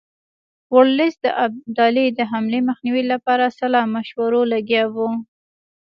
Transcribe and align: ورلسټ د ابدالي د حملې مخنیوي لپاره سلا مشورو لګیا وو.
ورلسټ 0.75 1.17
د 1.25 1.27
ابدالي 1.45 2.05
د 2.17 2.19
حملې 2.31 2.59
مخنیوي 2.69 3.03
لپاره 3.11 3.45
سلا 3.59 3.81
مشورو 3.95 4.41
لګیا 4.53 4.83
وو. 4.93 5.09